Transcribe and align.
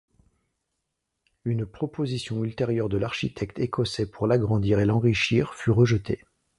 Une 1.45 1.67
proposition 1.67 2.43
ultérieure 2.43 2.89
de 2.89 2.97
l’architecte 2.97 3.59
écossais 3.59 4.09
pour 4.09 4.25
l’agrandir 4.25 4.79
et 4.79 4.85
l’enrichir 4.85 5.53
fut 5.53 5.69
rejetée. 5.69 6.25